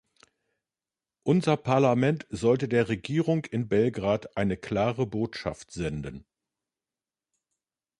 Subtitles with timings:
[1.21, 6.25] Unser Parlament sollte der Regierung in Belgrad eine klare Botschaft senden.